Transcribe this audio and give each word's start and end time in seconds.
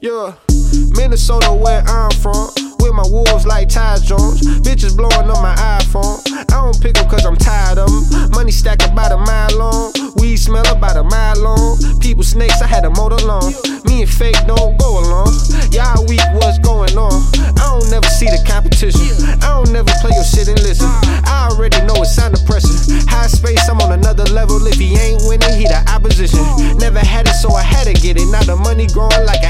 Minnesota, 0.00 1.52
where 1.52 1.82
I'm 1.82 2.10
from. 2.22 2.50
With 2.78 2.94
my 2.94 3.02
wolves 3.10 3.44
like 3.44 3.68
Tyus 3.68 4.06
Jones. 4.06 4.40
Bitches 4.62 4.96
blowing 4.96 5.28
up 5.28 5.42
my 5.42 5.56
iPhone. 5.82 6.22
I 6.54 6.62
don't 6.62 6.80
pick 6.80 6.98
up 6.98 7.10
cause 7.10 7.26
I'm 7.26 7.36
tired 7.36 7.78
of 7.78 7.90
them. 7.90 8.30
Money 8.30 8.52
stacked 8.52 8.86
about 8.86 9.10
a 9.10 9.16
mile 9.16 9.58
long. 9.58 9.92
Weed 10.16 10.36
smell 10.36 10.66
about 10.70 10.96
a 10.96 11.02
mile 11.02 11.42
long. 11.42 11.98
People 11.98 12.22
snakes, 12.22 12.62
I 12.62 12.68
had 12.68 12.84
a 12.84 12.90
motor 12.90 13.18
long. 13.26 13.52
Me 13.86 14.02
and 14.02 14.10
fake 14.10 14.38
don't 14.46 14.78
go 14.78 15.00
along. 15.02 15.34
Y'all 15.74 16.06
weak, 16.06 16.22
what's 16.34 16.60
going 16.60 16.94
on? 16.96 17.18
I 17.58 17.66
don't 17.66 17.90
never 17.90 18.06
see 18.06 18.30
the 18.30 18.38
competition. 18.46 19.02
I 19.42 19.58
don't 19.58 19.72
never 19.72 19.90
play 19.98 20.14
your 20.14 20.24
shit 20.24 20.46
and 20.46 20.62
listen. 20.62 20.86
I 21.26 21.50
already 21.50 21.82
know 21.82 21.98
it 21.98 22.06
sound 22.06 22.36
depressing. 22.38 23.02
High 23.10 23.26
space, 23.26 23.68
I'm 23.68 23.80
on 23.80 23.90
another 23.90 24.30
level. 24.30 24.64
If 24.68 24.78
he 24.78 24.94
ain't 24.94 25.26
winning, 25.26 25.58
he 25.58 25.66
the 25.66 25.82
opposition. 25.90 26.46
Never 26.78 27.00
had 27.00 27.26
it, 27.26 27.34
so 27.34 27.50
I 27.50 27.62
had 27.62 27.90
to 27.90 27.94
get 27.94 28.16
it. 28.16 28.30
Now 28.30 28.46
the 28.46 28.54
money 28.54 28.86
growing 28.86 29.26
like. 29.26 29.47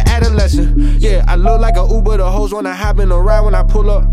Yeah, 1.08 1.24
I 1.26 1.36
look 1.36 1.60
like 1.60 1.76
a 1.76 1.86
Uber. 1.88 2.18
The 2.18 2.30
hoes 2.30 2.52
wanna 2.52 2.74
hop 2.74 2.98
in 2.98 3.10
a 3.10 3.20
ride 3.20 3.40
when 3.40 3.54
I 3.54 3.62
pull 3.62 3.90
up. 3.90 4.04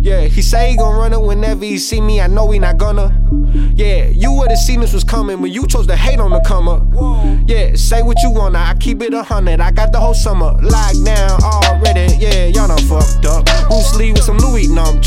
Yeah, 0.00 0.22
he 0.22 0.42
say 0.42 0.70
he 0.70 0.76
gon' 0.76 0.96
run 0.96 1.12
it 1.12 1.20
whenever 1.20 1.64
he 1.64 1.78
see 1.78 2.00
me. 2.00 2.20
I 2.20 2.26
know 2.26 2.50
he 2.50 2.58
not 2.58 2.78
gonna. 2.78 3.14
Yeah, 3.74 4.06
you 4.06 4.32
would've 4.32 4.58
seen 4.58 4.80
this 4.80 4.92
was 4.92 5.04
coming 5.04 5.40
when 5.40 5.52
you 5.52 5.66
chose 5.66 5.86
to 5.88 5.96
hate 5.96 6.20
on 6.20 6.30
the 6.30 6.40
come 6.40 6.68
up. 6.68 6.82
Yeah, 7.46 7.74
say 7.74 8.02
what 8.02 8.16
you 8.22 8.30
wanna. 8.30 8.58
I 8.58 8.74
keep 8.74 9.02
it 9.02 9.12
a 9.14 9.22
hundred. 9.22 9.60
I 9.60 9.70
got 9.70 9.92
the 9.92 10.00
whole 10.00 10.14
summer 10.14 10.52
locked 10.62 11.04
down 11.04 11.42
already. 11.42 12.16
Yeah, 12.16 12.46
y'all 12.46 12.68
done 12.68 12.78
fucked 12.86 13.26
up. 13.26 13.44
Bruce 13.68 13.94
Lee 13.96 14.12
with 14.12 14.22
some 14.22 14.38
Louis 14.38 14.68
numb 14.68 15.00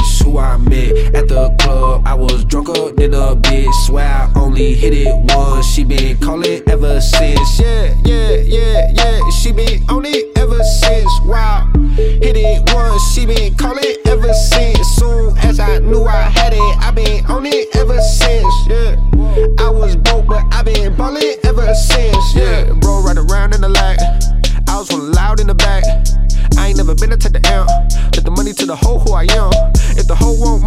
bitch 0.00 0.24
who 0.24 0.38
I 0.38 0.56
met 0.56 1.14
at 1.14 1.28
the 1.28 1.54
club. 1.60 2.02
I 2.06 2.14
was 2.14 2.44
drunker 2.44 2.92
than 2.92 3.14
a 3.14 3.36
bitch. 3.36 3.72
Swear 3.86 4.06
I 4.06 4.32
only 4.36 4.74
hit 4.74 4.92
it 4.94 5.14
once. 5.34 5.66
She 5.66 5.84
been 5.84 6.18
calling 6.18 6.62
ever 6.68 7.00
since. 7.00 7.60
Yeah, 7.60 7.94
yeah, 8.04 8.36
yeah, 8.36 8.90
yeah. 8.92 9.30
She 9.30 9.52
been 9.52 9.88
on 9.88 10.04
it 10.06 10.36
ever 10.36 10.62
since. 10.62 11.10
Wow. 11.24 11.70
Hit 11.96 12.36
it 12.36 12.72
once, 12.72 13.02
she 13.12 13.26
been 13.26 13.54
calling 13.56 13.96
ever 14.06 14.32
since. 14.32 14.86
Soon 14.96 15.36
as 15.38 15.60
I 15.60 15.78
knew 15.78 16.04
I 16.04 16.22
had 16.22 16.52
it, 16.52 16.78
I 16.78 16.90
been 16.90 17.24
on 17.26 17.46
it 17.46 17.74
ever 17.76 18.00
since. 18.00 18.54
Yeah. 18.68 18.96
I 19.58 19.70
was 19.70 19.96
broke, 19.96 20.26
but 20.26 20.44
I 20.52 20.62
been 20.62 20.96
ballin' 20.96 21.34
ever 21.44 21.74
since. 21.74 22.34
Yeah. 22.34 22.72
Bro, 22.80 23.02
right 23.02 23.16
around 23.16 23.54
in 23.54 23.60
the 23.60 23.68
lag. 23.68 23.98
I 24.68 24.78
was 24.78 24.90
one 24.90 25.12
loud 25.12 25.40
in 25.40 25.46
the 25.46 25.54
back. 25.54 25.84
I 26.56 26.68
ain't 26.68 26.76
never 26.76 26.94
been 26.94 27.10
to 27.10 27.16
take 27.16 27.32
the 27.32 27.46
amp. 27.48 27.68
Let 28.14 28.24
the 28.24 28.30
money 28.30 28.52
to 28.52 28.66
the 28.66 28.76
hoe 28.76 28.98
who 28.98 29.12
I 29.12 29.24
am. 29.24 29.59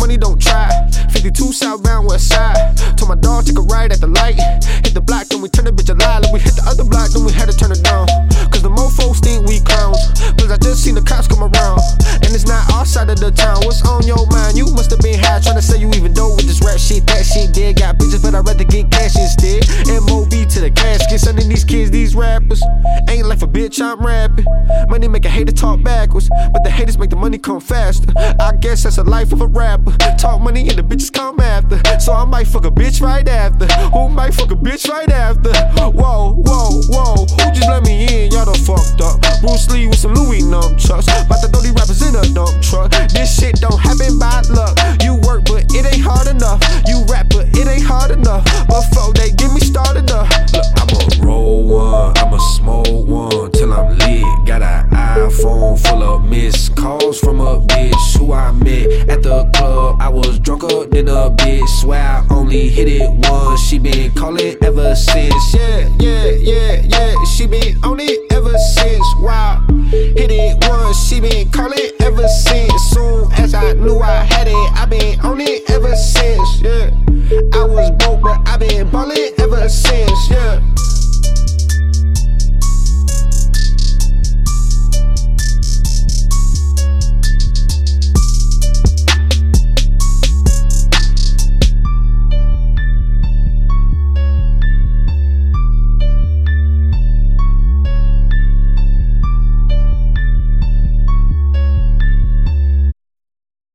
Money, 0.04 0.18
don't 0.18 0.42
try. 0.42 0.68
52 1.16 1.54
southbound 1.54 2.08
west 2.08 2.28
side. 2.28 2.76
Told 2.98 3.08
my 3.08 3.16
dog 3.16 3.46
take 3.46 3.58
a 3.58 3.64
ride 3.72 3.94
at 3.94 4.02
the 4.02 4.08
light. 4.08 4.36
Hit 4.84 4.94
the 4.94 5.00
block, 5.00 5.28
then 5.32 5.40
we 5.40 5.48
turn 5.48 5.64
the 5.64 5.72
bitch 5.72 5.88
alive. 5.88 6.24
Then 6.24 6.34
we 6.34 6.40
hit 6.44 6.60
the 6.60 6.66
other 6.68 6.84
block, 6.84 7.16
then 7.16 7.24
we 7.24 7.32
had 7.32 7.48
to 7.48 7.56
turn 7.56 7.72
it 7.72 7.80
down. 7.80 8.12
Cause 8.52 8.60
the 8.60 8.68
mofos 8.68 9.24
think 9.24 9.48
we 9.48 9.64
clowns. 9.64 10.04
Cause 10.36 10.52
I 10.52 10.58
just 10.60 10.84
seen 10.84 10.96
the 10.96 11.06
cops 11.08 11.32
come 11.32 11.40
around. 11.40 11.80
And 12.20 12.36
it's 12.36 12.44
not 12.44 12.68
our 12.76 12.84
side 12.84 13.08
of 13.08 13.20
the 13.24 13.32
town. 13.32 13.64
What's 13.64 13.80
on 13.88 14.04
your 14.04 14.28
mind? 14.28 14.60
You 14.60 14.68
must 14.76 14.92
have 14.92 15.00
been 15.00 15.16
high 15.16 15.40
trying 15.40 15.56
to 15.56 15.64
say 15.64 15.80
you 15.80 15.88
even 15.96 16.12
dope 16.12 16.36
with 16.36 16.52
this 16.52 16.60
rap 16.60 16.76
shit. 16.84 17.08
That 17.08 17.24
shit 17.24 17.56
did 17.56 17.80
Got 17.80 17.96
bitches, 17.96 18.20
but 18.20 18.36
I'd 18.36 18.44
rather 18.44 18.63
bitch, 23.74 23.82
I'm 23.82 24.06
rapping. 24.06 24.46
Money 24.90 25.08
make 25.08 25.26
a 25.26 25.30
hater 25.30 25.52
talk 25.52 25.82
backwards. 25.84 26.30
But 26.30 26.64
the 26.64 26.70
haters 26.70 26.98
make 26.98 27.10
the 27.10 27.16
money 27.16 27.38
come 27.38 27.60
faster. 27.60 28.12
I 28.18 28.56
guess 28.60 28.84
that's 28.84 28.98
the 28.98 29.04
life 29.04 29.32
of 29.32 29.42
a 29.42 29.48
rapper. 29.48 29.92
Talk 30.18 30.42
money 30.42 30.68
and 30.70 30.78
the 30.78 30.84
bitches 30.84 31.12
come 31.12 31.40
after. 31.40 31.82
So 32.00 32.14
I 32.14 32.26
might 32.26 32.48
fuck 32.48 32.66
a 32.66 32.72
bitch 32.72 33.02
right 33.02 33.28
after. 33.28 33.66
Who 33.66 34.10
might 34.10 34.34
fuck 34.34 34.52
a 34.52 34.56
bitch 34.56 34.90
right 34.90 35.10
after? 35.10 35.52
Whoa, 35.92 36.34
whoa, 36.34 36.82
whoa. 36.90 37.26
Who 37.26 37.52
just 37.54 37.68
let 37.68 37.84
me 37.84 38.26
in? 38.26 38.32
Y'all 38.32 38.46
done 38.46 38.56
fucked 38.56 39.02
up. 39.02 39.22
Bruce 39.42 39.70
Lee 39.72 39.88
with 39.88 39.98
some 39.98 40.14
Louis 40.14 40.42
nunchucks. 40.42 41.08
About 41.26 41.42
than 61.04 61.16
a 61.16 61.30
bitch. 61.36 61.68
Swear 61.80 62.02
I 62.02 62.26
only 62.30 62.70
hit 62.70 62.88
it 62.88 63.10
once. 63.30 63.62
She 63.62 63.80
been 63.80 64.12
calling 64.12 64.56
ever 64.62 64.96
since. 64.96 65.54
Yeah, 65.54 65.90
yeah, 66.00 66.30
yeah, 66.32 66.82
yeah. 66.84 67.24
She 67.26 67.48
been 67.48 67.84
on 67.84 68.00
it 68.00 68.32
ever 68.32 68.58
since. 68.76 69.06
Wow. 69.20 69.66
Hit 69.90 70.32
it 70.32 70.68
once, 70.68 70.98
she 71.08 71.20
been 71.20 71.52
calling 71.52 71.92
ever 72.00 72.28
since. 72.28 72.74
Soon 72.92 73.32
as 73.34 73.54
I 73.54 73.74
knew 73.74 74.00
I 74.00 74.24
had 74.24 74.48
it, 74.48 74.72
I 74.74 74.86
been 74.86 75.20
on 75.22 75.40
it 75.42 75.70
ever 75.70 75.96
since. 75.96 76.62
Yeah. 76.62 76.90
I 77.54 77.64
was 77.66 77.92
broke, 77.92 78.22
but 78.22 78.48
I 78.48 78.58
been 78.58 78.90
ballin' 78.90 79.34
ever 79.40 79.68
since. 79.70 80.13